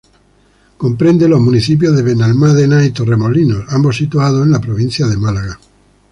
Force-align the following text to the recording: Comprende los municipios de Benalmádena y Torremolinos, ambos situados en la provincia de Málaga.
Comprende 0.79 1.27
los 1.29 1.39
municipios 1.39 1.95
de 1.95 2.01
Benalmádena 2.01 2.83
y 2.83 2.89
Torremolinos, 2.89 3.65
ambos 3.69 3.97
situados 3.97 4.43
en 4.43 4.51
la 4.51 4.59
provincia 4.59 5.05
de 5.05 5.15
Málaga. 5.15 5.59